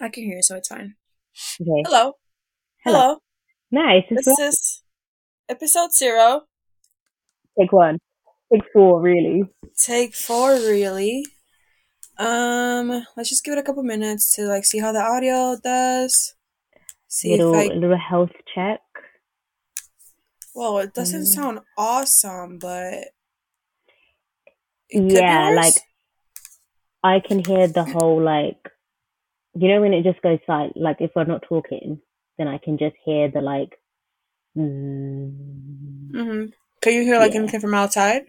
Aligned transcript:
I 0.00 0.08
can 0.08 0.24
hear 0.24 0.36
you, 0.36 0.42
so 0.42 0.56
it's 0.56 0.68
fine. 0.68 0.94
Okay. 1.60 1.82
Hello. 1.86 2.12
Hello. 2.84 3.00
Hello. 3.00 3.16
Nice. 3.70 4.04
This 4.10 4.26
is 4.38 4.82
episode 5.48 5.92
zero. 5.92 6.42
take 7.58 7.72
one. 7.72 7.98
Take 8.52 8.62
four, 8.72 9.00
really. 9.00 9.42
Take 9.76 10.14
four, 10.14 10.50
really. 10.52 11.24
Um, 12.18 13.04
let's 13.16 13.28
just 13.28 13.44
give 13.44 13.52
it 13.54 13.58
a 13.58 13.62
couple 13.62 13.82
minutes 13.82 14.34
to 14.36 14.42
like 14.46 14.64
see 14.64 14.78
how 14.78 14.92
the 14.92 15.00
audio 15.00 15.56
does. 15.62 16.34
See 17.08 17.30
Little 17.36 17.54
if 17.54 17.70
I. 17.70 17.74
little 17.74 17.98
health 17.98 18.30
check. 18.54 18.80
Well, 20.54 20.78
it 20.78 20.94
doesn't 20.94 21.22
Mm. 21.22 21.34
sound 21.34 21.60
awesome, 21.76 22.58
but 22.58 22.94
it 24.88 25.00
could 25.00 25.08
be 25.08 25.14
Yeah, 25.14 25.50
like 25.50 25.74
I 27.02 27.20
can 27.20 27.44
hear 27.44 27.66
the 27.68 27.84
whole 27.84 28.22
like 28.22 28.56
you 29.58 29.68
know 29.68 29.80
when 29.80 29.92
it 29.94 30.04
just 30.04 30.22
goes 30.22 30.38
silent 30.46 30.76
like 30.76 30.98
if 31.00 31.10
we're 31.16 31.24
not 31.24 31.42
talking, 31.48 32.00
then 32.38 32.48
I 32.48 32.58
can 32.58 32.78
just 32.78 32.96
hear 33.04 33.30
the 33.30 33.40
like 33.40 33.72
mm, 34.56 35.32
Mm-hmm. 36.12 36.46
Can 36.82 36.92
you 36.94 37.02
hear 37.02 37.18
like 37.18 37.34
Yeah. 37.34 37.40
anything 37.40 37.60
from 37.60 37.74
outside? 37.74 38.22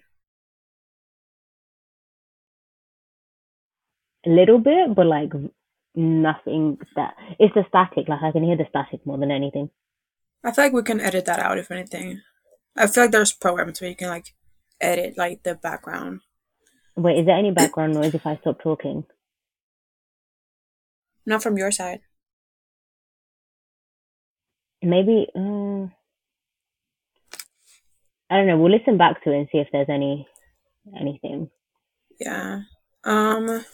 a 4.25 4.29
little 4.29 4.59
bit, 4.59 4.93
but 4.95 5.05
like 5.05 5.31
nothing 5.95 6.77
that 6.95 7.16
it's 7.39 7.53
the 7.55 7.63
static, 7.69 8.07
like 8.09 8.21
I 8.21 8.31
can 8.31 8.44
hear 8.44 8.57
the 8.57 8.66
static 8.69 9.05
more 9.05 9.17
than 9.17 9.31
anything. 9.31 9.69
I 10.44 10.52
feel 10.52 10.66
like 10.66 10.73
we 10.73 10.83
can 10.83 10.99
edit 10.99 11.25
that 11.25 11.39
out 11.39 11.57
if 11.57 11.71
anything. 11.71 12.21
I 12.75 12.88
feel 12.88 13.03
like 13.05 13.11
there's 13.11 13.31
programs 13.31 13.80
where 13.81 13.89
you 13.89 13.95
can 13.95 14.09
like 14.09 14.33
edit 14.81 15.17
like 15.17 15.44
the 15.44 15.55
background. 15.55 16.21
Wait, 16.95 17.19
is 17.19 17.25
there 17.25 17.38
any 17.38 17.52
background 17.52 17.94
noise 17.94 18.13
if 18.13 18.25
I 18.25 18.38
stop 18.38 18.59
talking? 18.61 19.05
Not 21.27 21.44
from 21.44 21.58
your 21.58 21.72
side. 21.72 21.99
Maybe 24.81 25.28
uh, 25.36 25.92
I 28.30 28.38
don't 28.38 28.47
know. 28.47 28.58
We'll 28.58 28.72
listen 28.72 28.97
back 28.97 29.22
to 29.23 29.31
it 29.31 29.38
and 29.38 29.47
see 29.52 29.58
if 29.58 29.67
there's 29.73 29.89
any 29.89 30.25
anything. 30.97 31.50
Yeah. 32.19 32.61
Um 33.03 33.66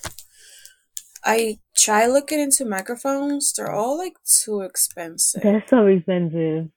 I 1.24 1.60
try 1.78 2.08
looking 2.08 2.40
into 2.40 2.66
microphones. 2.66 3.54
They're 3.54 3.72
all 3.72 4.00
like 4.00 4.16
too 4.26 4.62
expensive. 4.62 5.44
They're 5.44 5.64
so 5.68 5.86
expensive. 5.86 6.70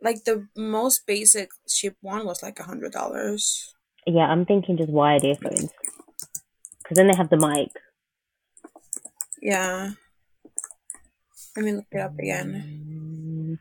Like 0.00 0.24
the 0.24 0.48
most 0.56 1.06
basic 1.06 1.50
cheap 1.68 1.94
one 2.00 2.24
was 2.24 2.42
like 2.42 2.58
a 2.58 2.64
hundred 2.64 2.92
dollars. 2.92 3.74
Yeah, 4.06 4.26
I'm 4.26 4.46
thinking 4.46 4.78
just 4.78 4.90
wired 4.90 5.24
earphones. 5.24 5.70
Because 6.82 6.96
then 6.96 7.08
they 7.08 7.16
have 7.16 7.28
the 7.28 7.36
mic. 7.36 7.68
Yeah. 9.42 9.90
Let 11.56 11.64
me 11.64 11.72
look 11.72 11.86
it 11.92 12.00
up 12.00 12.18
again. 12.18 13.58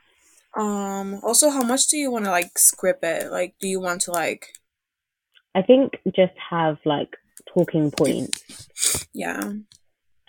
Mm, 0.56 0.62
Um 0.62 1.20
also 1.24 1.50
how 1.50 1.64
much 1.64 1.88
do 1.88 1.98
you 1.98 2.12
want 2.12 2.26
to 2.26 2.32
like 2.32 2.58
script 2.58 3.04
it? 3.04 3.32
Like 3.32 3.56
do 3.60 3.68
you 3.68 3.80
want 3.80 4.02
to 4.02 4.12
like 4.12 4.54
I 5.54 5.62
think 5.62 6.00
just 6.16 6.34
have 6.50 6.78
like 6.86 7.18
talking 7.54 7.92
points 7.92 8.68
yeah. 9.14 9.52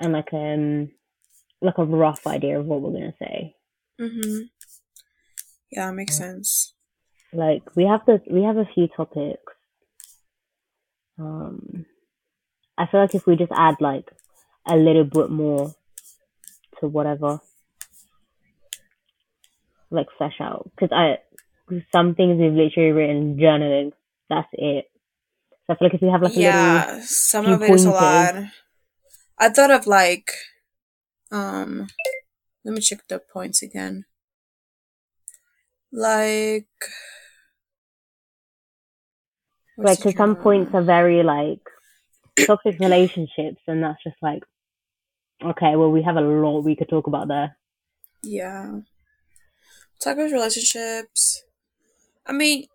and 0.01 0.13
like 0.13 0.33
um 0.33 0.91
like 1.61 1.79
a 1.79 1.85
rough 1.85 2.27
idea 2.27 2.59
of 2.59 2.67
what 2.67 2.81
we're 2.81 2.93
gonna 2.93 3.15
say. 3.19 3.55
Mhm. 4.01 4.51
Yeah, 5.71 5.91
makes 5.93 6.19
sense. 6.19 6.75
Like 7.33 7.63
we 7.77 7.85
have 7.85 8.05
the 8.07 8.21
we 8.31 8.43
have 8.43 8.57
a 8.57 8.69
few 8.75 8.89
topics. 8.89 9.53
Um, 11.19 11.87
I 12.77 12.87
feel 12.87 13.01
like 13.01 13.15
if 13.15 13.27
we 13.27 13.37
just 13.37 13.53
add 13.53 13.77
like 13.81 14.11
a 14.67 14.77
little 14.77 15.05
bit 15.05 15.31
more 15.31 15.75
to 16.81 16.89
whatever, 16.89 17.41
like 19.93 20.09
flesh 20.19 20.37
out, 20.41 20.71
because 20.75 20.91
I 20.93 21.19
some 21.95 22.15
things 22.15 22.39
we've 22.39 22.53
literally 22.53 22.93
written 22.93 23.37
journaling. 23.37 23.93
That's 24.29 24.49
it. 24.53 24.87
So 25.67 25.75
I 25.75 25.77
feel 25.77 25.89
like 25.89 25.95
if 25.95 26.03
we 26.03 26.09
have 26.09 26.23
like 26.23 26.37
a 26.37 26.41
Yeah, 26.41 27.01
some 27.05 27.47
of 27.47 27.63
it 27.63 27.71
is 27.71 27.85
a 27.85 27.91
lot. 27.91 28.35
I 29.39 29.49
thought 29.49 29.71
of 29.71 29.87
like, 29.87 30.31
um, 31.31 31.89
let 32.65 32.75
me 32.75 32.81
check 32.81 33.07
the 33.09 33.19
points 33.19 33.63
again. 33.63 34.05
Like, 35.93 36.67
like 39.77 39.99
because 39.99 40.17
some 40.17 40.37
points 40.37 40.75
are 40.75 40.83
very 40.83 41.23
like 41.23 41.61
toxic 42.47 42.79
relationships 42.79 43.61
and 43.67 43.83
that's 43.83 44.03
just 44.03 44.17
like 44.23 44.43
okay 45.45 45.77
well 45.77 45.91
we 45.91 46.03
have 46.03 46.17
a 46.17 46.21
lot 46.21 46.65
we 46.65 46.77
could 46.77 46.89
talk 46.89 47.07
about 47.07 47.29
there 47.29 47.57
Yeah, 48.23 48.81
toxic 50.03 50.33
relationships. 50.33 51.45
I 52.27 52.33
mean, 52.33 52.67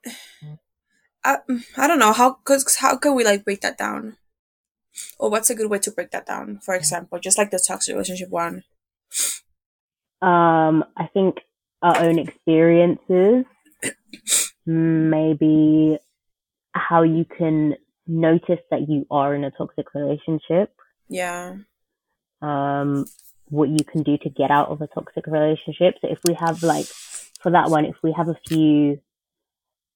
I 1.24 1.38
I 1.78 1.88
don't 1.88 2.00
know 2.00 2.14
how 2.14 2.34
cause 2.44 2.76
how 2.78 2.98
can 2.98 3.16
we 3.16 3.24
like 3.24 3.44
break 3.46 3.62
that 3.62 3.78
down? 3.78 4.18
Or 5.20 5.30
what's 5.30 5.50
a 5.50 5.56
good 5.56 5.70
way 5.70 5.80
to 5.80 5.92
break 5.92 6.12
that 6.12 6.26
down? 6.26 6.60
For 6.66 6.74
example, 6.76 7.20
just 7.20 7.38
like 7.38 7.52
the 7.52 7.60
toxic 7.60 7.94
relationship 7.94 8.30
one. 8.30 8.64
um 10.22 10.84
i 10.98 11.06
think 11.14 11.36
our 11.84 11.98
own 12.04 12.18
experiences 12.18 13.46
maybe 14.66 15.98
how 16.74 17.04
you 17.04 17.26
can 17.38 17.76
notice 18.08 18.60
that 18.72 18.90
you 18.90 19.06
are 19.12 19.36
in 19.36 19.44
a 19.44 19.52
toxic 19.52 19.94
relationship 19.94 20.74
Yeah, 21.08 21.58
um 22.42 23.06
what 23.50 23.70
you 23.70 23.84
can 23.92 24.04
do 24.04 24.18
to 24.18 24.30
get 24.30 24.52
out 24.52 24.70
of 24.70 24.82
a 24.82 24.88
toxic 24.88 25.28
relationship 25.28 25.96
so 26.02 26.10
if 26.10 26.20
we 26.28 26.34
have 26.34 26.64
like 26.64 26.88
for 27.42 27.52
that 27.52 27.70
one 27.70 27.86
if 27.86 27.96
we 28.04 28.14
have 28.16 28.30
a 28.30 28.38
few 28.48 29.00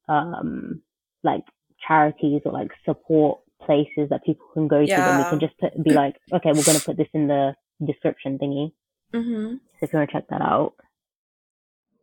um 0.08 0.82
like 1.24 1.44
charities 1.88 2.42
or 2.46 2.52
like 2.52 2.72
support 2.86 3.40
places 3.66 4.10
that 4.10 4.24
people 4.26 4.46
can 4.54 4.68
go 4.68 4.82
to 4.82 4.88
then 5.06 5.18
we 5.18 5.24
can 5.30 5.40
just 5.40 5.58
put 5.60 5.84
be 5.84 5.92
like 5.94 6.16
okay 6.34 6.52
we're 6.54 6.64
going 6.64 6.78
to 6.78 6.84
put 6.84 6.98
this 6.98 7.08
in 7.14 7.28
the 7.28 7.54
description 7.86 8.38
thingy. 8.38 8.72
Mhm. 9.14 9.60
so 9.80 9.84
if 9.86 9.92
you 9.94 10.00
want 10.00 10.10
to 10.10 10.14
check 10.16 10.28
that 10.30 10.42
out. 10.42 10.74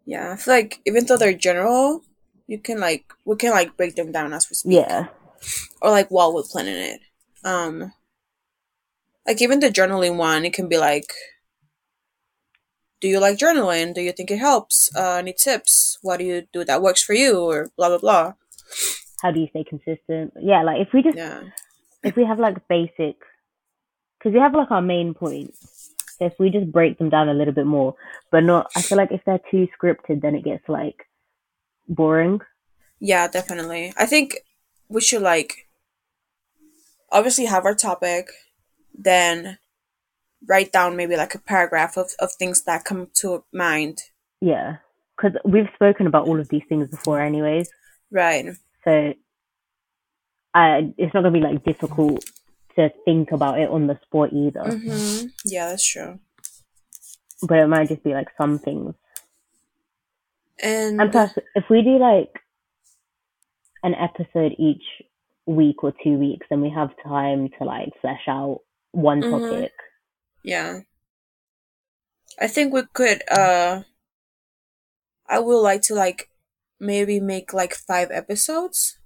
Yeah, 0.04 0.32
I 0.32 0.36
feel 0.36 0.54
like 0.54 0.80
even 0.86 1.04
though 1.06 1.16
they're 1.16 1.34
general, 1.34 2.02
you 2.46 2.58
can 2.58 2.80
like 2.80 3.04
we 3.24 3.36
can 3.36 3.50
like 3.50 3.76
break 3.76 3.94
them 3.94 4.10
down 4.12 4.32
as 4.32 4.48
we 4.48 4.54
speak, 4.54 4.72
yeah. 4.74 5.08
Or 5.82 5.90
like 5.90 6.08
while 6.08 6.34
we're 6.34 6.42
planning 6.42 6.74
it. 6.74 7.00
Um, 7.44 7.92
like 9.26 9.42
even 9.42 9.60
the 9.60 9.68
journaling 9.68 10.16
one, 10.16 10.44
it 10.44 10.54
can 10.54 10.68
be 10.68 10.78
like, 10.78 11.12
do 13.00 13.08
you 13.08 13.20
like 13.20 13.38
journaling? 13.38 13.94
Do 13.94 14.00
you 14.00 14.12
think 14.12 14.30
it 14.30 14.38
helps? 14.38 14.90
Uh, 14.94 15.16
any 15.16 15.32
tips? 15.32 15.98
What 16.02 16.18
do 16.18 16.24
you 16.24 16.46
do 16.52 16.64
that 16.64 16.82
works 16.82 17.02
for 17.02 17.14
you? 17.14 17.38
Or 17.40 17.70
blah 17.76 17.88
blah 17.88 17.98
blah. 17.98 18.32
how 19.22 19.30
do 19.30 19.40
you 19.40 19.48
stay 19.50 19.64
consistent 19.64 20.32
yeah 20.40 20.62
like 20.62 20.80
if 20.80 20.92
we 20.92 21.02
just 21.02 21.16
Yeah, 21.16 21.42
if 22.04 22.14
we 22.16 22.24
have 22.24 22.38
like 22.38 22.68
basic 22.68 23.16
because 24.18 24.32
we 24.34 24.38
have 24.38 24.54
like 24.54 24.70
our 24.70 24.82
main 24.82 25.14
points 25.14 25.90
so 26.18 26.26
if 26.26 26.34
we 26.38 26.50
just 26.50 26.70
break 26.70 26.98
them 26.98 27.08
down 27.08 27.28
a 27.28 27.34
little 27.34 27.54
bit 27.54 27.66
more 27.66 27.94
but 28.30 28.44
not 28.44 28.70
i 28.76 28.82
feel 28.82 28.98
like 28.98 29.10
if 29.10 29.22
they're 29.24 29.40
too 29.50 29.66
scripted 29.74 30.20
then 30.20 30.34
it 30.34 30.44
gets 30.44 30.68
like 30.68 31.08
boring 31.88 32.40
yeah, 33.00 33.28
definitely. 33.28 33.92
I 33.96 34.06
think 34.06 34.38
we 34.88 35.00
should 35.00 35.22
like 35.22 35.68
obviously 37.10 37.46
have 37.46 37.64
our 37.64 37.74
topic, 37.74 38.30
then 38.92 39.58
write 40.46 40.72
down 40.72 40.96
maybe 40.96 41.16
like 41.16 41.34
a 41.34 41.38
paragraph 41.40 41.96
of, 41.96 42.10
of 42.20 42.32
things 42.32 42.62
that 42.64 42.84
come 42.84 43.08
to 43.14 43.44
mind. 43.52 43.98
yeah 44.40 44.76
because 45.16 45.36
we've 45.44 45.68
spoken 45.74 46.06
about 46.06 46.28
all 46.28 46.38
of 46.38 46.48
these 46.48 46.62
things 46.68 46.88
before 46.88 47.20
anyways 47.20 47.68
Right. 48.10 48.46
so 48.84 49.14
I, 50.54 50.94
it's 50.96 51.12
not 51.12 51.22
gonna 51.22 51.30
be 51.32 51.40
like 51.40 51.64
difficult 51.64 52.24
to 52.76 52.90
think 53.04 53.32
about 53.32 53.58
it 53.58 53.68
on 53.68 53.86
the 53.88 53.98
spot 54.04 54.32
either 54.32 54.60
Mm-hmm. 54.60 55.26
Yeah, 55.44 55.68
that's 55.70 55.84
true. 55.86 56.18
but 57.42 57.58
it 57.58 57.66
might 57.66 57.88
just 57.88 58.04
be 58.04 58.14
like 58.14 58.28
some 58.38 58.58
things 58.58 58.94
And 60.62 61.00
and 61.00 61.10
plus 61.12 61.32
if 61.54 61.64
we 61.68 61.82
do 61.82 61.98
like 61.98 62.32
an 63.82 63.94
episode 63.94 64.52
each 64.58 64.82
week 65.46 65.82
or 65.84 65.92
two 66.04 66.14
weeks 66.18 66.46
then 66.50 66.60
we 66.60 66.70
have 66.70 66.90
time 67.02 67.48
to 67.58 67.64
like 67.64 67.90
flesh 68.00 68.22
out 68.28 68.60
one 68.92 69.22
Mhm. 69.22 69.30
topic 69.30 69.72
yeah, 70.48 70.80
I 72.40 72.48
think 72.48 72.72
we 72.72 72.82
could. 72.94 73.22
Uh, 73.30 73.82
I 75.28 75.38
would 75.38 75.60
like 75.60 75.82
to 75.82 75.94
like 75.94 76.30
maybe 76.80 77.20
make 77.20 77.52
like 77.52 77.74
five 77.74 78.10
episodes, 78.10 78.98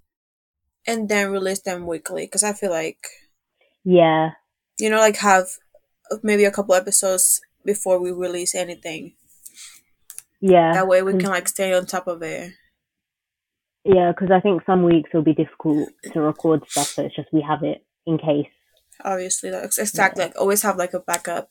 and 0.86 1.08
then 1.08 1.32
release 1.32 1.60
them 1.62 1.86
weekly. 1.86 2.26
Because 2.26 2.44
I 2.44 2.52
feel 2.52 2.70
like 2.70 3.08
yeah 3.84 4.30
you 4.78 4.90
know, 4.90 4.98
like 4.98 5.16
have 5.16 5.48
maybe 6.22 6.44
a 6.44 6.50
couple 6.50 6.74
episodes 6.74 7.40
before 7.64 7.98
we 7.98 8.10
release 8.10 8.54
anything. 8.54 9.14
yeah 10.40 10.72
That 10.72 10.88
way 10.88 11.02
we 11.02 11.12
can 11.12 11.30
like 11.30 11.48
stay 11.48 11.72
on 11.74 11.86
top 11.86 12.06
of 12.06 12.22
it. 12.22 12.52
Yeah, 13.84 14.12
because 14.12 14.30
I 14.30 14.40
think 14.40 14.62
some 14.64 14.84
weeks 14.84 15.10
will 15.12 15.22
be 15.22 15.34
difficult 15.34 15.88
to 16.12 16.20
record 16.20 16.62
stuff, 16.68 16.86
so 16.86 17.02
it's 17.02 17.16
just 17.16 17.32
we 17.32 17.42
have 17.42 17.64
it 17.64 17.84
in 18.06 18.16
case. 18.18 18.46
Obviously, 19.04 19.50
that's 19.50 19.78
exactly 19.78 20.24
like 20.24 20.34
always 20.38 20.62
have 20.62 20.76
like 20.76 20.94
a 20.94 21.00
backup. 21.00 21.50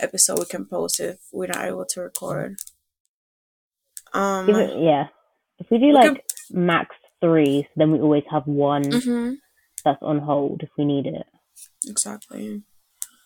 episode 0.00 0.38
we 0.38 0.44
can 0.44 0.64
post 0.64 1.00
if 1.00 1.18
we're 1.32 1.48
not 1.48 1.64
able 1.64 1.84
to 1.84 2.00
record. 2.00 2.54
Um, 4.14 4.48
If 4.48 4.56
it- 4.56 4.78
yeah. 4.80 5.08
If 5.58 5.66
we 5.72 5.78
do 5.78 5.86
We 5.86 5.92
like 5.92 6.12
can- 6.14 6.20
max 6.66 6.94
three, 7.20 7.66
then 7.74 7.90
we 7.90 7.98
always 7.98 8.22
have 8.30 8.46
one 8.46 8.84
hmm 8.92 9.34
that's 9.84 9.98
on 10.02 10.20
hold 10.20 10.62
if 10.62 10.70
we 10.78 10.84
need 10.84 11.06
it. 11.06 11.26
exactly. 11.86 12.62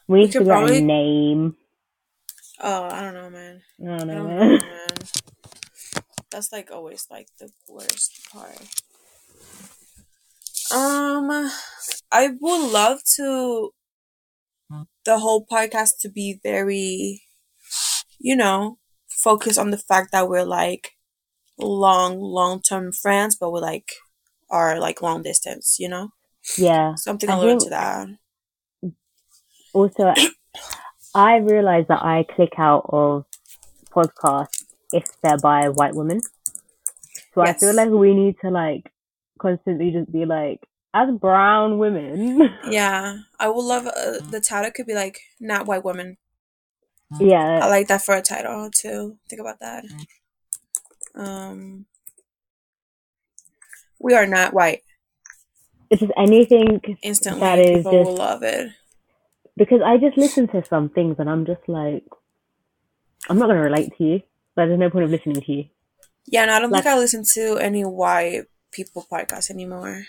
We 0.08 0.20
need 0.20 0.32
to 0.32 0.50
out 0.50 0.70
a 0.70 0.80
name. 0.80 1.56
Oh, 2.60 2.84
I 2.84 3.00
don't 3.02 3.14
know, 3.14 3.28
man. 3.30 3.62
I 3.80 3.84
don't 3.84 4.10
I 4.10 4.14
don't 4.14 4.26
man. 4.28 4.38
know, 4.38 4.46
man. 4.66 4.96
That's 6.30 6.52
like 6.52 6.70
always 6.70 7.06
like 7.10 7.28
the 7.38 7.50
worst 7.68 8.12
part. 8.32 8.56
Um, 10.74 11.50
I 12.12 12.28
would 12.38 12.70
love 12.70 13.00
to 13.16 13.70
hmm. 14.70 14.82
the 15.04 15.18
whole 15.18 15.46
podcast 15.50 15.92
to 16.02 16.10
be 16.10 16.38
very, 16.42 17.22
you 18.20 18.36
know, 18.36 18.78
focus 19.08 19.56
on 19.56 19.70
the 19.70 19.78
fact 19.78 20.12
that 20.12 20.28
we're 20.28 20.44
like 20.44 20.90
long, 21.58 22.20
long 22.20 22.60
term 22.60 22.92
friends, 22.92 23.34
but 23.34 23.50
we're 23.50 23.60
like 23.60 23.92
are 24.50 24.78
like 24.78 25.00
long 25.00 25.22
distance, 25.22 25.76
you 25.80 25.88
know, 25.88 26.10
Yeah. 26.58 26.94
something 26.96 27.30
I 27.30 27.40
think- 27.40 27.62
to 27.64 27.70
that. 27.70 28.08
Also, 29.72 30.12
I 31.14 31.36
realize 31.36 31.86
that 31.88 32.02
I 32.02 32.24
click 32.24 32.52
out 32.58 32.84
of 32.90 33.24
podcasts 33.90 34.64
if 34.92 35.04
they're 35.22 35.38
by 35.38 35.70
white 35.70 35.94
women. 35.94 36.20
So 37.34 37.40
I 37.40 37.54
feel 37.54 37.74
like 37.74 37.88
we 37.88 38.12
need 38.12 38.36
to 38.42 38.50
like 38.50 38.92
constantly 39.40 39.90
just 39.90 40.12
be 40.12 40.26
like, 40.26 40.60
as 40.94 41.08
brown 41.20 41.78
women. 41.78 42.48
Yeah, 42.70 43.18
I 43.40 43.48
would 43.48 43.62
love 43.64 43.86
uh, 43.86 44.18
the 44.30 44.40
title 44.40 44.70
could 44.70 44.86
be 44.86 44.94
like 44.94 45.18
not 45.40 45.66
white 45.66 45.84
women. 45.84 46.16
Yeah, 47.20 47.60
I 47.62 47.68
like 47.68 47.88
that 47.88 48.02
for 48.02 48.14
a 48.14 48.22
title 48.22 48.70
too. 48.70 49.18
Think 49.28 49.40
about 49.40 49.60
that. 49.60 49.84
Um, 51.14 51.84
we 54.00 54.14
are 54.14 54.26
not 54.26 54.54
white. 54.54 54.82
It's 55.90 56.00
just 56.00 56.12
anything 56.16 56.80
Instantly, 57.02 57.40
That 57.40 57.58
is 57.58 57.76
people 57.78 57.92
just- 57.92 58.10
will 58.10 58.16
love 58.16 58.42
it. 58.42 58.70
because 59.56 59.82
I 59.84 59.98
just 59.98 60.16
listen 60.16 60.48
to 60.48 60.64
some 60.64 60.88
things 60.88 61.16
and 61.18 61.28
I'm 61.28 61.44
just 61.44 61.60
like, 61.68 62.04
I'm 63.28 63.38
not 63.38 63.48
gonna 63.48 63.60
relate 63.60 63.92
to 63.98 64.04
you. 64.04 64.20
But 64.54 64.66
there's 64.66 64.78
no 64.78 64.90
point 64.90 65.04
of 65.04 65.10
listening 65.10 65.40
to 65.42 65.52
you. 65.52 65.64
Yeah, 66.26 66.44
no, 66.46 66.54
I 66.54 66.60
don't 66.60 66.70
Like- 66.70 66.84
think 66.84 66.94
I 66.94 66.98
listen 66.98 67.24
to 67.34 67.58
any 67.58 67.84
white 67.84 68.44
people 68.70 69.04
podcasts 69.10 69.50
anymore. 69.50 70.04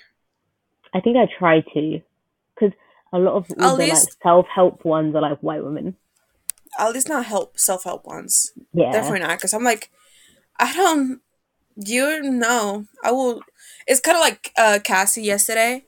I 0.94 1.00
think 1.02 1.18
I 1.18 1.28
try 1.40 1.62
to, 1.62 2.02
because 2.56 2.74
a 3.12 3.20
lot 3.20 3.36
of 3.36 3.46
all 3.60 3.78
the 3.78 3.88
like 3.88 3.98
self 4.22 4.46
help 4.54 4.86
ones 4.86 5.16
are 5.16 5.22
like 5.22 5.40
white 5.40 5.64
women. 5.64 5.96
At 6.80 6.92
least 6.94 7.10
not 7.10 7.26
help 7.26 7.60
self 7.60 7.84
help 7.84 8.06
ones. 8.06 8.52
Yeah. 8.74 8.92
Definitely 8.92 9.20
not, 9.22 9.38
because 9.38 9.54
I'm 9.54 9.64
like, 9.64 9.90
I 10.60 10.74
don't. 10.74 11.22
You 11.76 12.22
know, 12.22 12.86
I 13.04 13.12
will. 13.12 13.42
It's 13.88 14.00
kind 14.00 14.16
of 14.18 14.22
like 14.22 14.52
uh 14.58 14.80
Cassie 14.84 15.24
yesterday. 15.24 15.86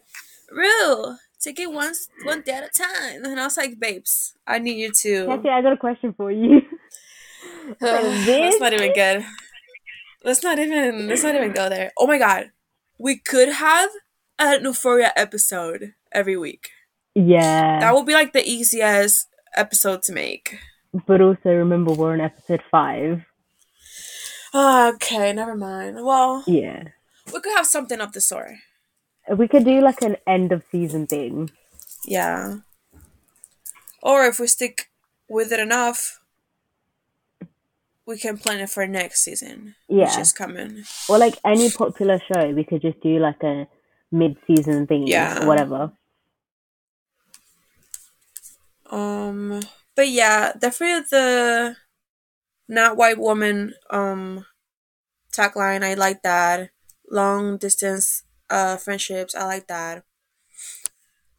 Real, 0.52 1.18
take 1.40 1.60
it 1.60 1.72
one 1.72 1.94
one 2.24 2.42
day 2.42 2.54
at 2.54 2.63
a 2.63 2.69
time, 2.69 3.24
and 3.24 3.40
I 3.40 3.44
was 3.44 3.57
like, 3.57 3.80
babes, 3.80 4.36
I 4.48 4.57
need 4.57 4.80
you 4.80 4.92
to. 4.92 5.28
Cassie, 5.28 5.50
I 5.50 5.62
got 5.62 5.74
a 5.74 5.78
question 5.78 6.13
for 6.18 6.31
you. 6.31 6.62
This- 7.80 8.60
not 8.60 8.74
even 8.74 8.94
get. 8.94 9.24
Let's 10.24 10.42
not 10.42 10.57
even. 10.57 11.07
Let's 11.07 11.22
not 11.24 11.36
even 11.36 11.52
go 11.52 11.69
there. 11.69 11.92
Oh 12.00 12.07
my 12.07 12.18
god, 12.18 12.52
we 12.98 13.18
could 13.18 13.50
have 13.50 13.92
a 14.39 14.59
Euphoria 14.61 15.11
episode 15.15 15.93
every 16.11 16.37
week. 16.37 16.69
yeah. 17.15 17.79
That 17.79 17.93
would 17.93 18.05
be 18.05 18.13
like 18.13 18.33
the 18.33 18.43
easiest 18.47 19.27
episode 19.55 20.03
to 20.03 20.13
make. 20.13 20.59
But 21.07 21.21
also 21.21 21.49
remember 21.49 21.93
we're 21.93 22.13
on 22.13 22.21
episode 22.21 22.61
five. 22.71 23.23
Ah, 24.53 24.89
okay, 24.93 25.33
never 25.33 25.55
mind. 25.55 26.03
Well, 26.05 26.43
Yeah. 26.47 26.83
we 27.33 27.39
could 27.41 27.55
have 27.55 27.65
something 27.67 27.99
of 27.99 28.11
the 28.13 28.21
sort. 28.21 28.51
We 29.37 29.47
could 29.47 29.65
do 29.65 29.81
like 29.81 30.01
an 30.01 30.17
end 30.27 30.51
of 30.51 30.63
season 30.71 31.07
thing. 31.07 31.49
Yeah. 32.05 32.57
Or 34.01 34.23
if 34.25 34.39
we 34.39 34.47
stick 34.47 34.89
with 35.27 35.51
it 35.51 35.59
enough, 35.59 36.19
we 38.05 38.17
can 38.17 38.37
plan 38.37 38.59
it 38.59 38.69
for 38.69 38.85
next 38.87 39.23
season. 39.23 39.75
Which 39.87 39.99
Yeah. 40.13 40.19
is 40.19 40.31
coming. 40.31 40.83
Or 41.09 41.17
like 41.17 41.35
any 41.43 41.69
popular 41.71 42.19
show, 42.31 42.49
we 42.51 42.63
could 42.63 42.81
just 42.81 43.01
do 43.01 43.17
like 43.19 43.41
a 43.43 43.67
mid 44.12 44.38
season 44.48 44.88
thing 44.88 45.07
Yeah. 45.07 45.40
whatever. 45.46 45.92
Um 48.90 49.62
but 49.96 50.10
yeah, 50.10 50.54
definitely 50.57 51.06
the 51.10 51.75
not 52.68 52.98
white 52.98 53.18
woman 53.19 53.75
um 53.92 54.46
tagline. 55.34 55.84
I 55.84 55.96
like 55.96 56.24
that. 56.24 56.72
Long 57.12 57.57
distance 57.57 58.24
uh 58.50 58.78
friendships, 58.78 59.36
I 59.36 59.46
like 59.46 59.68
that. 59.68 60.06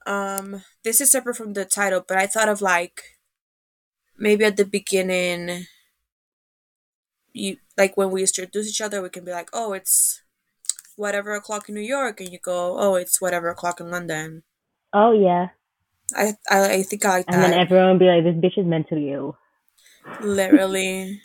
Um 0.06 0.62
this 0.84 1.00
is 1.02 1.10
separate 1.10 1.36
from 1.36 1.52
the 1.52 1.64
title, 1.66 2.02
but 2.06 2.16
I 2.16 2.26
thought 2.26 2.48
of 2.48 2.62
like 2.62 3.18
maybe 4.18 4.44
at 4.44 4.56
the 4.56 4.64
beginning 4.64 5.66
you 7.32 7.56
like 7.76 7.96
when 7.96 8.10
we 8.10 8.22
introduce 8.22 8.68
each 8.68 8.80
other 8.80 9.02
we 9.02 9.08
can 9.10 9.24
be 9.24 9.32
like, 9.32 9.50
Oh, 9.52 9.72
it's 9.72 10.22
whatever 10.96 11.34
o'clock 11.34 11.68
in 11.68 11.74
New 11.74 11.80
York 11.80 12.20
and 12.20 12.30
you 12.30 12.38
go, 12.42 12.76
Oh, 12.78 12.94
it's 12.96 13.20
whatever 13.20 13.48
o'clock 13.48 13.80
in 13.80 13.90
London. 13.90 14.42
Oh 14.92 15.12
yeah. 15.12 15.48
I 16.16 16.34
I, 16.50 16.72
I 16.74 16.82
think 16.82 17.04
I 17.04 17.18
like 17.18 17.24
And 17.28 17.42
then 17.42 17.54
everyone 17.54 17.92
will 17.92 17.98
be 17.98 18.06
like, 18.06 18.24
This 18.24 18.34
bitch 18.34 18.58
is 18.58 18.66
mentally 18.66 19.12
ill. 19.12 19.36
Literally, 20.20 21.20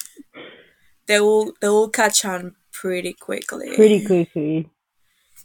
they 1.07 1.19
will 1.19 1.53
they 1.61 1.69
will 1.69 1.89
catch 1.89 2.25
on 2.25 2.55
pretty 2.71 3.13
quickly. 3.13 3.75
Pretty 3.75 4.05
quickly. 4.05 4.69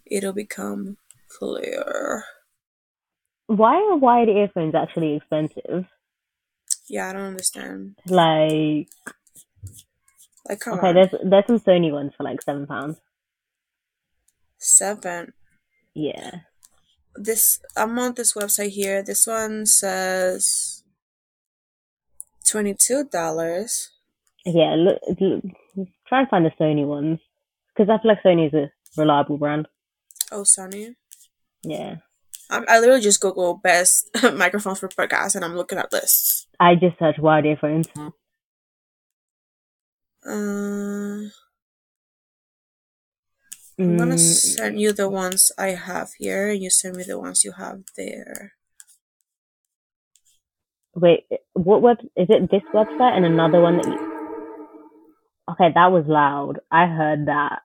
It'll 0.06 0.32
become 0.32 0.96
clear. 1.28 2.24
Why 3.46 3.76
are 3.76 3.96
wired 3.96 4.28
earphones 4.28 4.74
actually 4.74 5.16
expensive? 5.16 5.86
Yeah, 6.88 7.10
I 7.10 7.12
don't 7.12 7.22
understand. 7.22 7.96
Like 8.06 8.88
Like, 10.48 10.60
come 10.60 10.78
okay, 10.78 10.88
on, 10.88 10.94
there's 10.94 11.14
there's 11.24 11.46
some 11.46 11.60
Sony 11.60 11.92
ones 11.92 12.12
for 12.16 12.22
like 12.22 12.40
seven 12.42 12.66
pounds. 12.66 12.96
Seven. 14.58 15.32
Yeah. 15.94 16.40
This 17.14 17.60
I'm 17.76 17.98
on 17.98 18.14
this 18.14 18.34
website 18.34 18.70
here. 18.70 19.02
This 19.02 19.26
one 19.26 19.66
says 19.66 20.82
twenty 22.44 22.74
two 22.74 23.04
dollars. 23.04 23.90
Yeah, 24.44 24.74
look, 24.76 24.98
look 25.18 25.42
try 26.08 26.20
and 26.20 26.28
find 26.28 26.44
the 26.44 26.50
Sony 26.60 26.86
ones. 26.86 27.18
Because 27.74 27.90
I 27.90 28.00
feel 28.00 28.12
like 28.12 28.22
Sony 28.22 28.46
is 28.46 28.54
a 28.54 28.70
reliable 28.96 29.38
brand. 29.38 29.68
Oh, 30.32 30.42
Sony. 30.42 30.94
Yeah. 31.62 31.96
I'm, 32.48 32.64
I 32.68 32.78
literally 32.78 33.00
just 33.00 33.20
Google 33.20 33.54
best 33.62 34.08
microphones 34.34 34.78
for 34.78 34.88
podcasts, 34.88 35.34
and 35.34 35.44
I'm 35.44 35.56
looking 35.56 35.78
at 35.78 35.92
lists. 35.92 36.46
I 36.60 36.74
just 36.74 36.98
searched 36.98 37.18
wired 37.18 37.46
earphones. 37.46 37.88
Uh, 40.24 41.28
I'm 43.78 43.96
gonna 43.98 44.14
Mm, 44.14 44.18
send 44.56 44.80
you 44.80 44.92
the 44.92 45.08
ones 45.08 45.52
I 45.58 45.68
have 45.76 46.10
here, 46.18 46.48
and 46.50 46.62
you 46.62 46.70
send 46.70 46.96
me 46.96 47.04
the 47.04 47.18
ones 47.18 47.44
you 47.44 47.52
have 47.52 47.82
there. 47.96 48.52
wait, 50.94 51.26
what 51.52 51.82
web 51.82 51.98
is 52.16 52.28
it? 52.30 52.50
This 52.50 52.62
website 52.72 53.16
and 53.16 53.24
another 53.26 53.60
one 53.60 53.76
that 53.76 53.86
you. 53.86 54.12
Okay, 55.50 55.70
that 55.74 55.92
was 55.92 56.04
loud. 56.06 56.58
I 56.70 56.86
heard 56.86 57.26
that. 57.26 57.60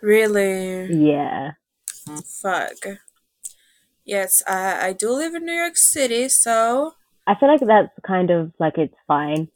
Really? 0.00 0.86
Yeah. 0.94 1.52
Fuck. 2.24 2.98
Yes, 4.04 4.42
I 4.48 4.88
I 4.88 4.92
do 4.92 5.10
live 5.12 5.34
in 5.34 5.44
New 5.44 5.52
York 5.52 5.76
City, 5.76 6.28
so 6.28 6.94
I 7.26 7.34
feel 7.34 7.48
like 7.48 7.60
that's 7.60 7.90
kind 8.06 8.30
of 8.30 8.52
like 8.58 8.78
it's 8.78 8.94
fine. 9.06 9.48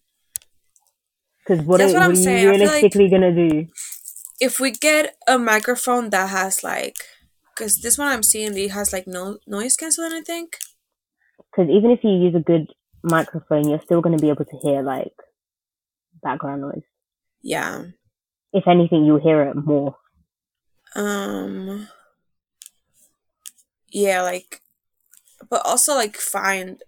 Because 1.39 1.65
what, 1.65 1.81
what 1.81 1.95
are 1.97 2.11
you 2.11 2.17
saying. 2.17 2.39
Feel 2.43 2.51
like- 2.51 2.59
realistically 2.61 3.09
gonna 3.09 3.33
do? 3.35 3.69
If 4.41 4.61
we 4.61 4.71
get 4.71 5.17
a 5.27 5.39
microphone 5.39 6.11
that 6.11 6.31
has 6.31 6.63
like, 6.63 6.97
because 7.55 7.81
this 7.81 7.97
one 7.99 8.09
I'm 8.09 8.23
seeing 8.23 8.57
it 8.57 8.71
has 8.71 8.93
like 8.93 9.07
no 9.07 9.39
noise 9.47 9.77
canceling, 9.77 10.13
I 10.13 10.21
think. 10.21 10.59
Because 11.51 11.71
even 11.71 11.91
if 11.91 12.01
you 12.05 12.11
use 12.11 12.35
a 12.35 12.41
good 12.41 12.67
microphone, 13.03 13.69
you're 13.69 13.81
still 13.85 14.01
gonna 14.01 14.19
be 14.19 14.29
able 14.29 14.45
to 14.45 14.59
hear 14.63 14.83
like 14.83 15.13
background 16.23 16.63
noise. 16.63 16.83
Yeah. 17.43 17.85
If 18.53 18.67
anything, 18.67 19.05
you'll 19.05 19.21
hear 19.21 19.43
it 19.43 19.57
more. 19.57 19.97
Um. 20.95 21.89
Yeah, 23.91 24.23
like, 24.23 24.61
but 25.49 25.63
also 25.65 25.95
like 25.95 26.17
find. 26.17 26.83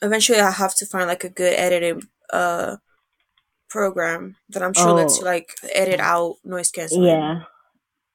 Eventually, 0.00 0.40
I 0.40 0.52
have 0.52 0.74
to 0.76 0.86
find 0.86 1.06
like 1.08 1.24
a 1.24 1.28
good 1.28 1.54
editing 1.54 2.02
uh 2.32 2.76
program 3.68 4.36
that 4.50 4.62
I'm 4.62 4.74
sure 4.74 4.92
lets 4.92 5.16
Oh. 5.16 5.20
you 5.20 5.24
like 5.24 5.54
edit 5.74 6.00
out 6.00 6.36
noise 6.44 6.70
canceling. 6.70 7.04
Yeah. 7.04 7.42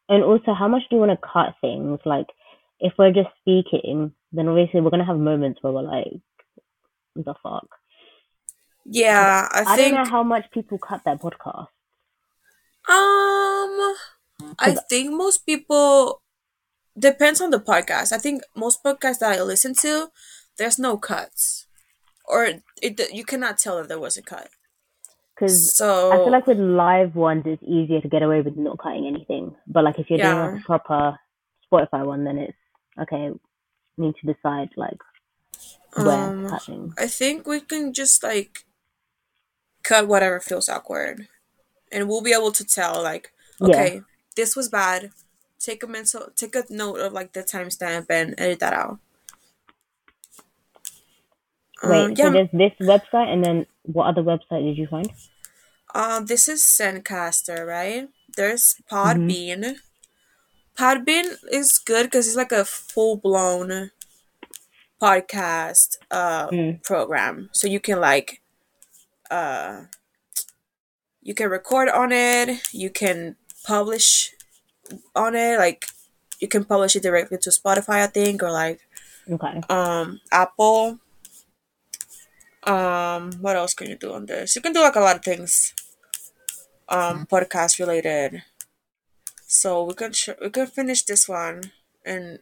And 0.10 0.24
also, 0.24 0.54
how 0.54 0.68
much 0.68 0.84
do 0.90 0.96
you 0.96 1.02
want 1.02 1.12
to 1.20 1.28
cut 1.34 1.56
things? 1.62 2.00
Like, 2.06 2.28
if 2.80 2.94
we're 2.98 3.12
just 3.14 3.30
speaking, 3.42 4.14
then 4.32 4.48
obviously 4.48 4.82
we're 4.82 4.90
gonna 4.90 5.06
have 5.06 5.18
moments 5.18 5.60
where 5.62 5.72
we're 5.74 5.82
like, 5.84 6.20
the 7.16 7.34
fuck?" 7.42 7.68
Yeah, 8.86 9.48
I, 9.52 9.62
I 9.62 9.76
think 9.76 9.96
don't 9.96 10.04
know 10.06 10.10
how 10.12 10.24
much 10.24 10.46
people 10.52 10.78
cut 10.78 11.04
their 11.06 11.16
podcast. 11.16 11.68
um 12.90 13.96
I 14.60 14.76
think 14.90 15.12
most 15.14 15.46
people 15.46 16.22
depends 17.00 17.40
on 17.40 17.50
the 17.52 17.60
podcast. 17.60 18.12
I 18.12 18.18
think 18.18 18.44
most 18.56 18.84
podcasts 18.84 19.20
that 19.20 19.40
I 19.40 19.42
listen 19.42 19.74
to, 19.76 20.10
there's 20.58 20.78
no 20.78 20.98
cuts. 20.98 21.66
Or 22.28 22.48
it 22.82 23.00
you 23.14 23.24
cannot 23.24 23.58
tell 23.58 23.78
that 23.78 23.88
there 23.88 24.00
was 24.00 24.18
a 24.18 24.22
cut. 24.22 24.50
Because 25.44 25.76
So 25.76 26.12
I 26.12 26.18
feel 26.18 26.32
like 26.32 26.48
with 26.48 26.58
live 26.60 27.16
ones, 27.16 27.44
it's 27.46 27.62
easier 27.64 28.02
to 28.02 28.08
get 28.08 28.24
away 28.24 28.42
with 28.42 28.56
not 28.58 28.80
cutting 28.80 29.08
anything. 29.08 29.56
But 29.68 29.84
like 29.84 30.00
if 30.00 30.10
you're 30.10 30.20
doing 30.20 30.36
Yeah. 30.36 30.52
like 30.52 30.62
a 30.62 30.66
proper 30.66 31.20
Spotify 31.72 32.06
one, 32.06 32.24
then 32.24 32.38
it's 32.38 32.58
okay. 33.00 33.32
Need 33.98 34.16
to 34.22 34.34
decide 34.34 34.70
like 34.76 34.98
where 35.96 36.08
Um, 36.08 36.44
to 36.44 36.50
cut 36.50 36.64
things. 36.64 36.94
I 36.98 37.08
think 37.08 37.46
we 37.46 37.60
can 37.60 37.94
just 37.94 38.24
like 38.24 38.66
cut 39.84 40.08
whatever 40.08 40.40
feels 40.40 40.70
awkward, 40.70 41.28
and 41.92 42.08
we'll 42.08 42.22
be 42.24 42.34
able 42.34 42.52
to 42.54 42.64
tell 42.66 43.04
like, 43.04 43.34
Yeah. 43.60 43.68
okay, 43.68 44.02
this 44.36 44.56
was 44.56 44.70
bad. 44.70 45.12
Take 45.60 45.84
a 45.84 45.88
mental, 45.88 46.30
take 46.36 46.56
a 46.56 46.64
note 46.70 47.00
of 47.00 47.14
like 47.14 47.34
the 47.34 47.44
timestamp 47.44 48.08
and 48.10 48.34
edit 48.38 48.60
that 48.62 48.74
out. 48.74 49.00
Wait, 51.84 52.06
Um, 52.06 52.16
so 52.16 52.32
there's 52.32 52.50
this 52.54 52.72
website, 52.80 53.28
and 53.28 53.44
then 53.44 53.66
what 53.84 54.08
other 54.08 54.24
website 54.24 54.64
did 54.64 54.78
you 54.78 54.88
find? 54.88 55.12
Um, 55.94 56.26
this 56.26 56.48
is 56.50 56.62
Zencastr, 56.64 57.66
right? 57.68 58.10
There's 58.36 58.76
Mm-hmm. 58.92 59.28
Podbean. 59.30 59.76
Podbean 60.78 61.36
is 61.52 61.78
good 61.78 62.06
because 62.08 62.28
it's 62.28 62.36
like 62.36 62.52
a 62.52 62.66
full 62.66 63.18
blown 63.18 63.92
podcast 65.02 65.98
uh 66.10 66.48
Mm. 66.50 66.82
program. 66.84 67.50
So 67.52 67.68
you 67.68 67.80
can 67.80 68.00
like 68.00 68.42
uh 69.30 69.84
you 71.22 71.34
can 71.34 71.50
record 71.50 71.90
on 71.90 72.12
it, 72.12 72.60
you 72.74 72.90
can 72.90 73.36
publish 73.66 74.32
on 75.16 75.36
it, 75.36 75.58
like 75.58 75.86
you 76.40 76.48
can 76.48 76.64
publish 76.66 76.96
it 76.96 77.04
directly 77.04 77.38
to 77.40 77.50
Spotify, 77.50 78.04
I 78.04 78.08
think, 78.08 78.42
or 78.44 78.52
like 78.52 78.82
Okay. 79.30 79.62
um 79.70 80.20
Apple. 80.32 81.00
Um, 82.64 83.34
what 83.42 83.58
else 83.58 83.74
can 83.74 83.90
you 83.90 83.98
do 83.98 84.14
on 84.14 84.26
this? 84.26 84.56
You 84.56 84.62
can 84.62 84.72
do 84.74 84.80
like 84.82 84.96
a 84.96 85.02
lot 85.02 85.18
of 85.18 85.24
things. 85.24 85.74
Um, 86.94 87.26
podcast 87.26 87.80
related. 87.80 88.44
So 89.48 89.84
we 89.86 89.94
can 89.94 90.12
sh- 90.14 90.40
we 90.42 90.50
can 90.50 90.68
finish 90.68 91.02
this 91.04 91.30
one 91.30 91.72
and 92.06 92.40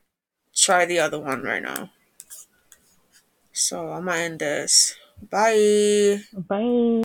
try 0.56 0.86
the 0.86 1.00
other 1.00 1.20
one 1.20 1.44
right 1.44 1.64
now. 1.64 1.92
So 3.54 3.92
I'm 3.94 4.06
gonna 4.08 4.18
end 4.20 4.40
this. 4.40 4.96
Bye. 5.30 6.24
Bye. 6.34 7.00